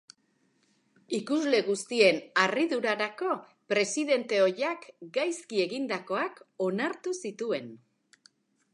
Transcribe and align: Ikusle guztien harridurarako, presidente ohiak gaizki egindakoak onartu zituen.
Ikusle 1.17 1.59
guztien 1.67 2.17
harridurarako, 2.45 3.37
presidente 3.75 4.41
ohiak 4.47 4.91
gaizki 5.19 5.65
egindakoak 5.69 6.45
onartu 6.71 7.19
zituen. 7.29 7.75